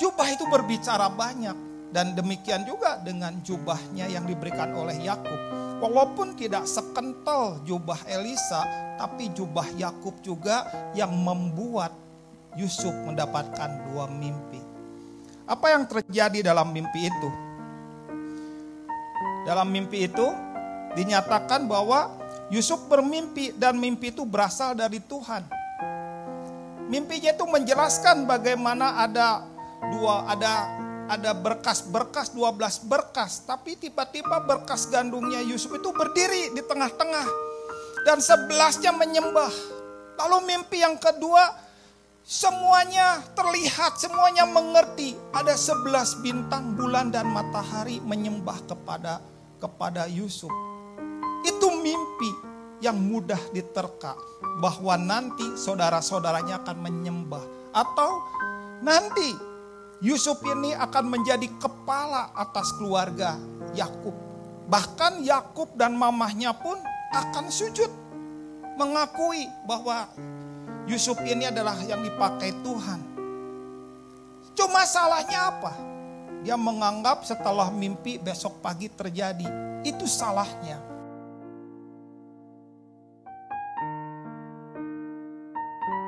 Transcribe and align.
Jubah 0.00 0.32
itu 0.32 0.48
berbicara 0.48 1.12
banyak 1.12 1.52
dan 1.92 2.16
demikian 2.16 2.64
juga 2.64 2.96
dengan 3.04 3.36
jubahnya 3.44 4.08
yang 4.08 4.24
diberikan 4.24 4.72
oleh 4.72 4.96
Yakub. 4.96 5.36
Walaupun 5.84 6.40
tidak 6.40 6.64
sekental 6.64 7.60
jubah 7.68 8.00
Elisa, 8.08 8.64
tapi 8.96 9.28
jubah 9.36 9.68
Yakub 9.76 10.16
juga 10.24 10.64
yang 10.96 11.12
membuat 11.12 11.92
Yusuf 12.56 12.96
mendapatkan 13.04 13.92
dua 13.92 14.08
mimpi. 14.08 14.64
Apa 15.44 15.76
yang 15.76 15.84
terjadi 15.84 16.48
dalam 16.48 16.72
mimpi 16.72 17.04
itu? 17.04 17.30
Dalam 19.44 19.68
mimpi 19.68 20.08
itu 20.08 20.32
dinyatakan 20.96 21.68
bahwa 21.68 22.08
Yusuf 22.48 22.88
bermimpi 22.88 23.52
dan 23.52 23.76
mimpi 23.76 24.16
itu 24.16 24.24
berasal 24.24 24.72
dari 24.72 24.96
Tuhan. 25.04 25.44
Mimpinya 26.88 27.36
itu 27.36 27.44
menjelaskan 27.46 28.26
bagaimana 28.26 29.06
ada 29.06 29.49
dua 29.88 30.28
ada 30.28 30.68
ada 31.10 31.34
berkas-berkas 31.34 32.30
12 32.38 32.86
berkas, 32.86 33.42
tapi 33.42 33.74
tiba-tiba 33.74 34.38
berkas 34.46 34.86
gandungnya 34.86 35.42
Yusuf 35.42 35.74
itu 35.74 35.90
berdiri 35.90 36.54
di 36.54 36.62
tengah-tengah 36.62 37.26
dan 38.06 38.22
sebelasnya 38.22 38.94
menyembah. 38.94 39.50
Lalu 40.22 40.38
mimpi 40.46 40.86
yang 40.86 40.94
kedua 41.02 41.50
semuanya 42.22 43.26
terlihat, 43.34 43.98
semuanya 43.98 44.46
mengerti. 44.46 45.18
Ada 45.34 45.58
sebelas 45.58 46.14
bintang, 46.22 46.78
bulan 46.78 47.10
dan 47.10 47.26
matahari 47.26 47.98
menyembah 47.98 48.62
kepada 48.70 49.18
kepada 49.58 50.06
Yusuf. 50.06 50.52
Itu 51.42 51.74
mimpi 51.74 52.30
yang 52.78 53.02
mudah 53.02 53.40
diterka 53.50 54.14
bahwa 54.62 54.94
nanti 54.94 55.58
saudara-saudaranya 55.58 56.62
akan 56.62 56.78
menyembah 56.78 57.44
atau 57.74 58.10
nanti 58.80 59.49
Yusuf 60.00 60.40
ini 60.48 60.72
akan 60.72 61.12
menjadi 61.12 61.44
kepala 61.60 62.32
atas 62.32 62.72
keluarga 62.80 63.36
Yakub. 63.76 64.16
Bahkan 64.64 65.20
Yakub 65.20 65.76
dan 65.76 65.92
mamahnya 65.92 66.56
pun 66.56 66.80
akan 67.12 67.52
sujud 67.52 67.92
mengakui 68.80 69.44
bahwa 69.68 70.08
Yusuf 70.88 71.20
ini 71.20 71.52
adalah 71.52 71.76
yang 71.84 72.00
dipakai 72.00 72.56
Tuhan. 72.64 73.00
Cuma 74.56 74.88
salahnya 74.88 75.52
apa? 75.52 75.72
Dia 76.40 76.56
menganggap 76.56 77.28
setelah 77.28 77.68
mimpi 77.68 78.16
besok 78.16 78.64
pagi 78.64 78.88
terjadi. 78.88 79.44
Itu 79.84 80.08
salahnya. 80.08 80.89